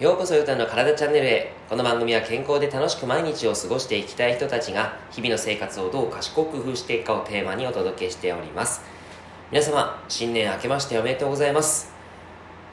[0.00, 1.52] ようこそヨタの体チャンネルへ。
[1.68, 8.80] この番組は健康で楽しく毎日を過ごしていきたい人たちが日々の生活をどう賢く工夫していくかをテーマにお届けしております。
[9.50, 11.92] 皆様新年明けましておめでとうございます、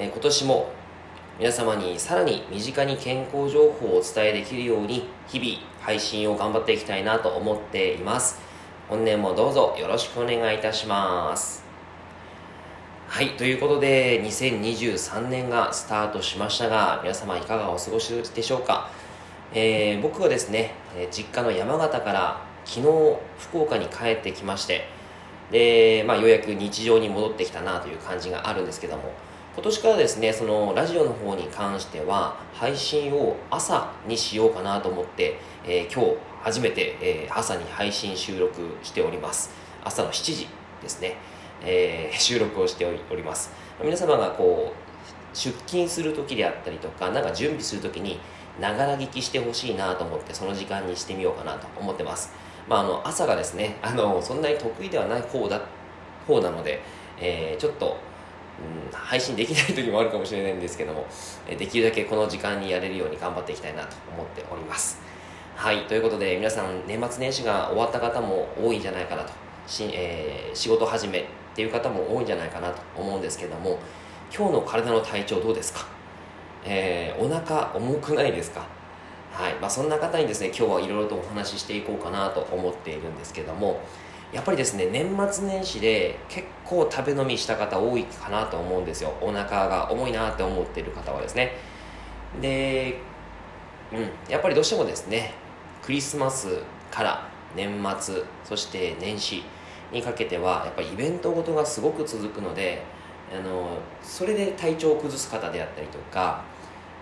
[0.00, 0.72] えー、今年も
[1.38, 8.40] 皆様にさらに身近に健康情報をお伝えできるように日々配信を頑張っていきたいなと思っています。
[8.88, 11.61] 本年もどうぞよろしくお願いいたします。
[13.12, 18.88] はい、ということで、2023年がスタートしましたが、皆様いかがお過ごしでしょうか？
[19.52, 20.70] えー、僕はですね、
[21.10, 22.86] 実家の山形から昨日
[23.38, 24.86] 福岡に帰ってきまして、
[25.50, 29.12] で、まあ、ようやく日常に戻ってきたなという感じがあるんですけども、
[29.56, 39.50] 今年からですね、そのラジオの方に関しては、配信を朝にしようかなと思って、えー、今日初めて、え、朝に配信収録しております。
[39.84, 40.48] 朝の7時
[40.80, 41.18] ですね。
[41.64, 43.50] えー、収録をしております。
[43.82, 44.92] 皆様がこう
[45.36, 48.20] 出勤する時であったりとか何か準備する時に
[48.60, 52.32] ながら聞きしてほしいなと思ってその時間にしてみようかなと思ってます、
[52.68, 55.60] まあ、あの朝がですね あのそんなに得意ではない方だ
[56.26, 56.80] 方なので、
[57.18, 57.96] えー、ちょっと、
[58.90, 61.06] うん、配信できない時もあるかもしれないんですけども
[61.48, 65.00] できるだけこの時間にやれるように頑張っていきたいなと思っております。
[65.56, 69.32] はいということで皆さん年末年始が終わった方も多いんじゃないかなと。
[69.66, 73.78] し、えー、仕事始めっていう方も多いんじゃないかなと思うんですけども
[74.34, 75.86] 今日の体の体調どうですか、
[76.64, 78.66] えー、お腹重くないですか？
[79.32, 83.80] はいまあ、そんな方にですね今日はいろいろとお話ししていこうかなと思っているんですけども
[84.32, 89.12] やっぱりですね年末年始で結構食べ飲みした方多いかなと思うんですよ。
[89.20, 91.52] お腹が重いなって思っている方はですね。
[92.40, 92.98] で、
[93.92, 95.34] うん、やっぱりどうしてもですね
[95.82, 99.44] クリスマスから年末そして年始
[99.92, 102.82] にかけてはやっぱりイベントごとがすごく続くので
[103.32, 106.44] あのそれで体調を崩す方であったりとか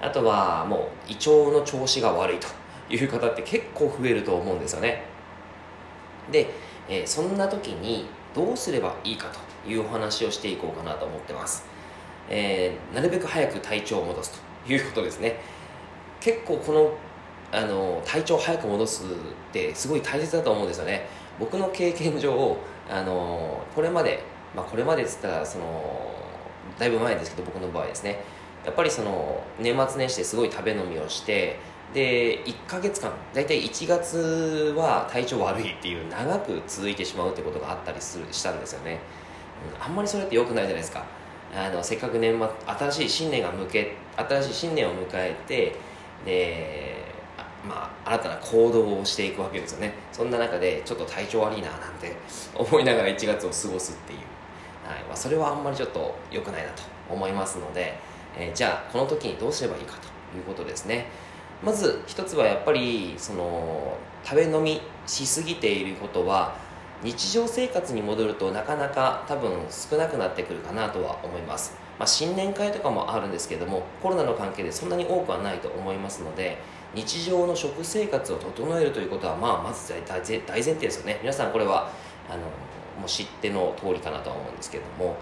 [0.00, 2.48] あとはもう胃腸の調子が悪いと
[2.92, 5.04] いう方って結構増えると思うんですよね。
[6.32, 6.48] で、
[6.88, 9.28] えー、そんな時にどうすればいいか
[9.64, 11.64] というお話をしていこうかなと思ってます、
[12.28, 15.40] えー、なるべく早く体調を戻すということですね。
[16.20, 16.92] 結構この
[17.52, 19.06] あの体調を早く戻すっ
[19.52, 21.06] てすごい大切だと思うんですよね。
[21.40, 22.56] 僕の経験上
[22.90, 24.22] あのこれまで、
[24.54, 26.12] まあ、これまでっつったらその
[26.78, 28.22] だいぶ前ですけど僕の場合ですね。
[28.64, 31.58] やっぱりその年末年始ですごい食べ飲みをして
[31.94, 38.98] で1か月間大体1月は体調悪いっていう長く続いてしまうってことがあったりするしたんですよね、
[39.78, 41.04] うん、あんまりそれって良くないじゃないですか。
[41.52, 42.48] あのせっかく年末
[42.88, 45.74] 新しい新年が向け新しい新年を迎えて
[46.24, 46.99] で
[47.68, 49.94] まあ、新たな行動をしていくわけですよね。
[50.12, 52.16] そんな中でちょっと体調悪いななんて
[52.54, 54.18] 思いながら1月を過ごすっていう、
[54.88, 55.02] はい。
[55.04, 57.98] まあ、それはあんまりちょっと良くないなと思いますので、
[58.36, 61.06] えー、じゃあこの時にどうすればいいかということですね。
[61.62, 66.54] まず一つはやっぱりその食べ飲みしすぎていることは
[67.02, 76.58] 日常生活に戻るとなかなか多分少なくなってくるかなとは思います、まあ、新年会とかもあるんですけどもコロナの関係でそんなに多くはないと思いますので
[76.94, 81.18] 日常の食生活を整えるということは、まあ、まず大前提ですよね。
[81.20, 81.90] 皆さんこれは
[82.28, 82.40] あの
[83.00, 85.16] もう知っての通りかなとは思うんですけれども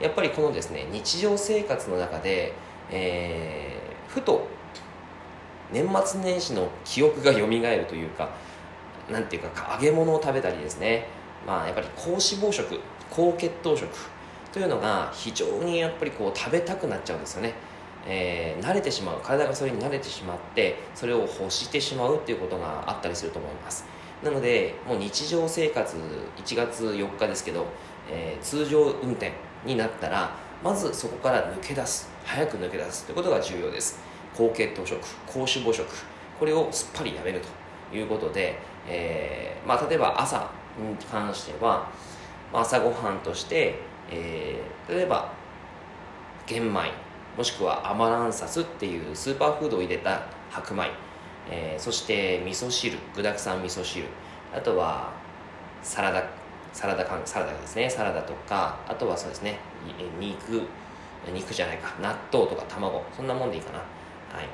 [0.00, 2.52] やっぱりこのですね日常生活の中で、
[2.90, 4.46] えー、ふと
[5.72, 8.30] 年末年始の記憶が蘇るというか
[9.10, 11.08] なんていうか揚げ物を食べたりですね。
[11.46, 12.80] まあやっぱり高脂肪食
[13.10, 13.88] 高血糖食
[14.52, 17.54] というのが非常にやっぱりこう食べたくなっちゃうんですよね。
[18.06, 23.84] えー、慣れてしまう体がそれに慣れてしまってそれを欲してしまうっていうことがあったりすると思います。
[24.22, 25.96] なのでもう日常生活
[26.36, 27.66] 1月4日ですけど、
[28.10, 29.32] えー、通常運転
[29.64, 33.98] になったらまずそこから抜け出す早く抜け出すということが重要です。
[34.36, 35.86] 高血糖食高脂肪食
[36.38, 37.40] これをすっぱりやめる
[37.90, 41.88] ということで、えーまあ、例えば朝に関しては
[42.52, 43.76] まあ朝ごはんとして、
[44.10, 45.32] えー、例えば
[46.46, 47.03] 玄米
[47.36, 50.90] もしくはアマランサスっていうスーパーフードを入れた白米、
[51.50, 52.96] えー、そして味噌汁。
[53.14, 54.04] 具だくさん味噌汁。
[54.54, 55.12] あとは
[55.82, 56.24] サラダ
[56.72, 57.90] サラダサラダですね。
[57.90, 59.58] サラダとかあとはそうですね。
[60.18, 60.62] 肉。
[61.32, 61.94] 肉じゃないか。
[62.00, 63.02] 納豆とか卵。
[63.16, 63.78] そんなもんでいいかな。
[63.78, 63.84] は
[64.42, 64.48] い。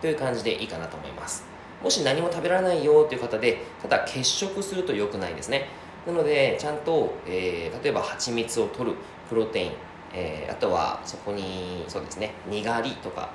[0.00, 1.44] という感じでいいかなと思います。
[1.82, 5.66] もし何も食べられないよっていう方でただ欠食すると良くないですね。
[6.06, 8.96] なのでちゃんと、えー、例えば蜂蜜を取る。
[9.28, 9.72] プロテイン。
[10.14, 13.30] えー、あとはそこにそうですねにがりとか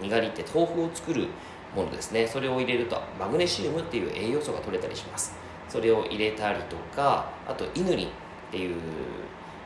[0.00, 1.26] にがりって豆腐を作る
[1.74, 2.26] ものですね。
[2.26, 5.34] それを入れるとマグネシウムっていう栄養素が取れたりします。
[5.68, 8.10] それを入れたりとかあとイヌリンっ
[8.50, 8.76] ていう、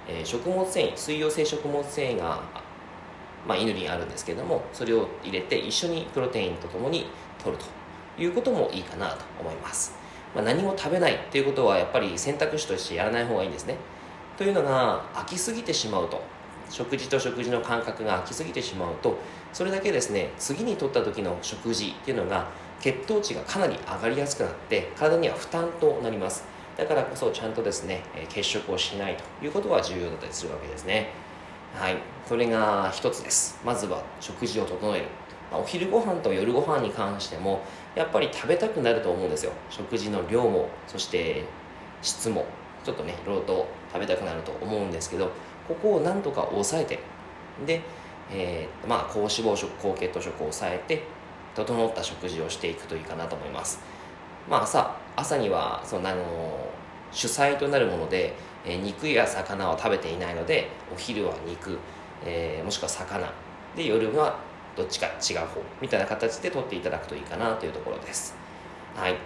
[0.09, 2.41] えー、食物繊維水溶性食物繊維が
[3.47, 7.07] まあ、イヌリンあるんですけどもそれを入れて一緒にプロテインとともに
[7.43, 9.95] 取るということもいいかなと思います、
[10.35, 13.77] まあ、何も食べないっていうことはやっぱり選択肢としてやらない方がいいんですね。
[14.37, 16.21] というのが飽きすぎてしまうと。
[16.71, 19.19] 食事と食事の感覚が飽きすぎてしまうと
[19.53, 22.49] それだけですね次に取った時の食事っていうのが
[22.81, 26.45] 血糖値がかなり上がりやすくなって体には負担となります。
[26.77, 31.11] だからこそちゃんとですね血色をしないということが重要だったりするわけですね。
[31.75, 31.97] はい。
[32.27, 33.59] それが一つです。
[33.65, 35.07] まずは食事を整える。
[35.53, 37.63] お昼ご飯と夜ご飯に関しても
[37.95, 39.53] やっぱり食べたくなると思うんですよ。
[39.71, 41.45] 食事の量もそして
[42.03, 42.45] 質も
[42.85, 45.31] ちょっとねいろいろと食べたくなると思うんですけど
[45.69, 46.99] ここをなんとか抑えて
[47.67, 47.81] で、
[48.31, 51.03] えー、まあ高脂肪食高血糖食を抑えて
[51.55, 53.81] 整った食事をしていくといいかなと思います。
[54.49, 56.25] まあ朝朝にはそのあの
[57.13, 58.35] 主菜となるもので、
[58.65, 61.79] えー、肉や魚は食べていないのでお昼は肉、
[62.25, 63.33] えー、もしくは魚。
[63.77, 64.39] で夜は
[64.75, 68.35] どっちか違う方みたいな形で取っていただくといいかなというところです。
[68.95, 69.17] はい。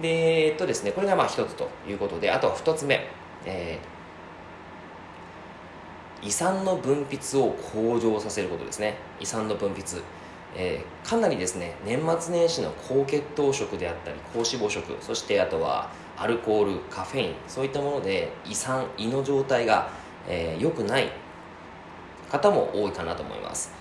[0.00, 3.06] でえっとですねこれがまあ一つということであとは二つ目、
[3.44, 3.97] えー、
[6.22, 8.96] 胃酸の分泌を向上させることですね。
[9.20, 10.02] 胃酸の分泌。
[10.56, 19.90] えー、かなりですね年末年始の高血糖食であったり高脂肪食そしてあとはアルコールカフェインそういったもので胃酸胃の状態が
[20.26, 21.12] 良、えー、くない
[22.30, 23.72] 方も多いかなと思います。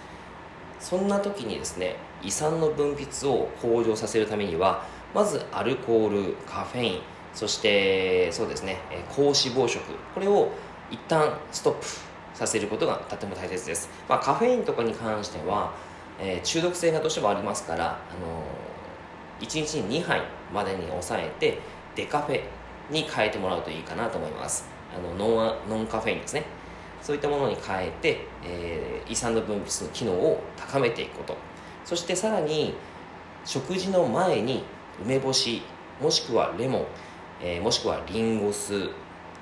[0.79, 6.99] そんな時にですね胃酸の分泌を向上させるためにはまずアルコールカフェイン
[7.33, 8.77] そしてそうですね
[9.09, 9.81] 高脂肪食
[10.13, 10.51] これを
[10.91, 12.06] 一旦ストップ。
[12.37, 15.73] させることがとても大切です、まあ、カフェインとかに関しては
[16.19, 17.89] えー、中毒性がどうしてもありますから、あ
[18.19, 20.21] のー、1日に2杯
[20.53, 21.59] までに抑えて
[21.95, 22.41] デカフェ
[22.89, 24.67] に変えてもらうといいかなと思います。
[24.95, 26.45] あのノンノンカフェインですね。
[27.01, 31.37] そういったものに変えて、えー、胃酸の分泌の機能を高めていくこと。
[31.85, 32.73] そしてさらに
[33.45, 34.63] 食事の前に
[35.03, 35.61] 梅干し
[36.01, 36.85] もしくはレモン、
[37.41, 38.89] えー、もしくはリンゴ酢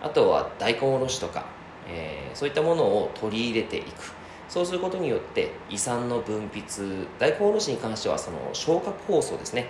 [0.01, 1.45] あとは大根おろしとか、
[1.87, 4.13] えー、そういったものを取り入れていく。
[4.47, 9.67] そうすることによって胃酸の分泌大根おろしに関してはその消化酵素ですね、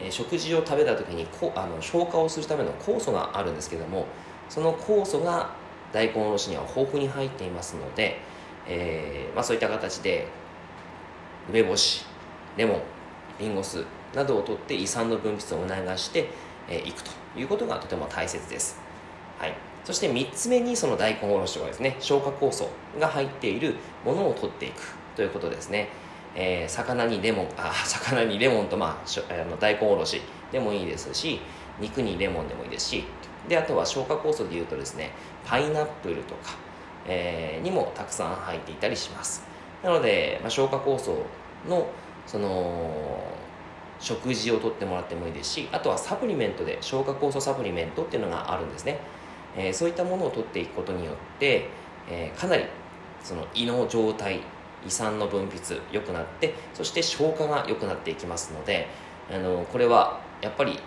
[0.00, 4.06] えー、食事を食べた時にこあの消化をするための酵素があるんですけども
[4.48, 5.54] その酵素が
[5.92, 8.18] 大根おろしには豊富に入っていますので、
[8.66, 10.26] えー、まあ、そういった形で
[11.48, 12.04] 梅干し
[12.56, 12.82] レモン
[13.38, 13.84] リンゴ酢
[14.14, 16.28] などをとって胃酸の分泌を促して
[16.84, 18.78] い、くということがとても大切です、
[19.38, 19.54] はい、
[19.88, 22.68] そして3つ目にその大根おろしはですね消化酵素
[23.00, 23.74] が入っている
[24.04, 24.82] ものを取っていく
[25.16, 25.88] ということですね、
[26.34, 30.20] えー、魚にレモンあ魚にレモンと、まあ、あの大根おろし
[30.52, 31.40] でもいいですし
[31.80, 33.04] 肉にレモンでもいいですし
[33.48, 35.12] であとは消化酵素でいうとですね
[35.46, 36.50] パイナップルとか、
[37.06, 39.42] えー、にもたくさん入っていたりします。
[39.82, 41.16] なので、まあ、消化酵素
[41.66, 41.86] の
[42.26, 43.24] その
[44.00, 48.98] 食事をとってもらってもいいですしあとはサプリメントで消化酵素サプリメントっていうのがあるんですね。
[49.58, 51.68] えー、そういったものを取っていくことによって、
[52.08, 52.64] えー、かなり
[53.22, 54.40] その胃の状態
[54.86, 58.86] 胃酸の分泌良くなってそして消化が良くなっていきますので
[59.30, 60.78] あのこれはやっぱり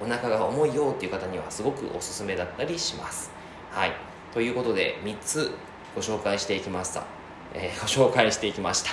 [0.00, 3.30] お腹が重いよっていう方にはすごくおすすめだったりします。
[3.70, 3.92] はい。
[4.32, 5.50] ということで3つ
[5.94, 7.04] ご紹介していきました、
[7.52, 8.92] えー、 ご紹介していきました。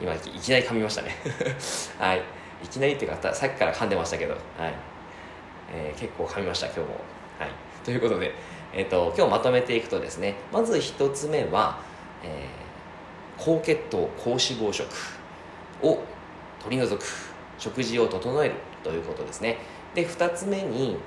[0.00, 1.16] 今いきなり噛みましたね。
[1.98, 2.22] はい。
[2.62, 4.40] いきなりっていうかさっきから噛んでましたけど、はい。
[5.72, 6.86] えー、結構噛みました今日も。
[7.38, 7.67] はい。
[7.88, 8.34] ということで、
[8.74, 11.80] えーと、今日まとめていくとですねまず1つ目は、
[12.22, 14.86] えー、高血糖高脂肪食
[15.82, 16.00] を
[16.62, 17.02] 取り除く
[17.56, 19.56] 食事を整えるということですね。
[19.94, 20.98] で2つ目に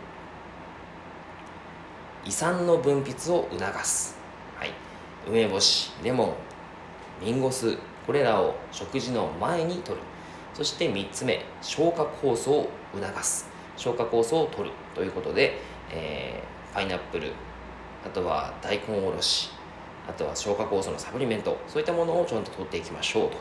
[2.26, 4.18] 胃酸の分泌を促す、
[4.58, 4.72] はい、
[5.28, 6.36] 梅干しレモ
[7.22, 10.00] ンリンゴ酢これらを食事の前に摂る。
[10.56, 13.48] そして3つ目消化酵素を促す。
[13.78, 15.60] 消化酵素を取るということで、
[15.92, 17.32] えーパイナップル
[18.06, 19.52] あとは大根おろし
[20.10, 23.38] あとは消化酵素のサプリメントそういったものをちゃんと取っていきましょうと、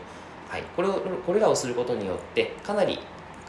[0.48, 0.94] はい、これを
[1.26, 2.98] これらをすることによってかなり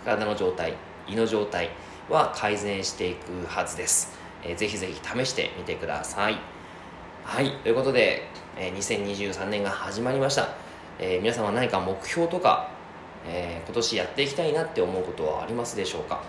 [0.03, 0.73] 体の状態
[1.07, 1.69] 胃の状態
[2.09, 6.37] は改善していくはずです、えー、ぜひぜひ試してみてください。
[7.23, 7.51] はい。
[7.57, 10.49] ということで、えー、2023年が始まりました、
[10.99, 12.69] えー、皆さんは何か目標とか、
[13.27, 16.23] えー、今年やっていきたいなって思うことはありますでしょうか？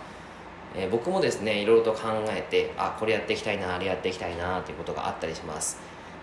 [0.74, 5.78] えー、僕もですねいろいろと考えてあこれやっていきたいなあれやっていきたいなということがあったりします。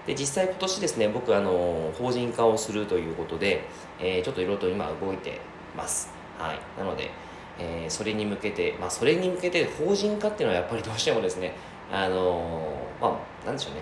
[0.07, 3.63] で実際今年ですね僕あの法人化をするということで、
[3.99, 5.39] えー、ちょっといろいろと今動いて
[5.75, 6.11] ます。
[6.37, 6.59] はい。
[6.79, 7.11] なので、
[7.59, 11.53] えー、それに向けてまあそれに向けて法人化っていうのはやっぱりどうしてもですね
[11.91, 13.81] あのまあなんでしょうね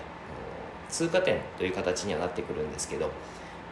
[0.88, 3.10] 通過点という形にはなってくるんですけど、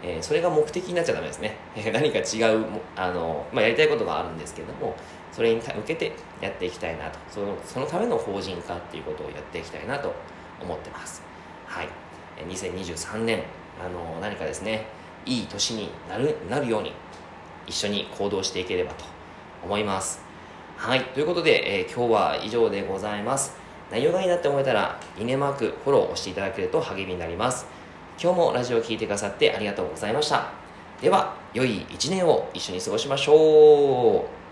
[0.02, 1.56] えー、それが目的になっちゃダメですね。
[1.92, 2.64] 何か違う
[2.96, 4.94] あの、まあ、やりたいことがあるんですけれども
[5.32, 7.18] それに向けてやっていきたいなと。
[7.28, 10.12] そのそのための法人化っていうことをやっていきたいなと
[10.60, 11.22] 思ってます。
[11.66, 11.88] はい。
[12.48, 13.42] 2023年
[13.80, 14.86] あの何かですね
[15.24, 16.92] いい年になるなるように
[17.66, 19.04] 一緒に行動していければと
[19.64, 20.20] 思います。
[20.76, 21.00] はい。
[21.06, 23.56] ということで、えー、今日は以上でございます。
[23.90, 27.66] 内容がいいなって思えたらいいねマークフォローを押していただけると励みになります。
[28.18, 30.50] 今日もラジオを聴いてくださってありがとうございました。
[31.00, 34.45] では良い一年を一緒に過ごしましょう。